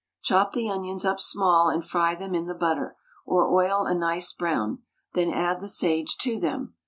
Chop 0.23 0.53
the 0.53 0.67
onions 0.67 1.05
up 1.05 1.19
small 1.19 1.69
and 1.69 1.85
fry 1.85 2.15
them 2.15 2.33
in 2.33 2.47
the 2.47 2.55
butter, 2.55 2.97
or 3.23 3.53
oil 3.53 3.85
a 3.85 3.93
nice 3.93 4.33
brown, 4.33 4.79
then 5.13 5.31
add 5.31 5.61
the 5.61 5.69
sage 5.69 6.17
to 6.17 6.39
them. 6.39 6.73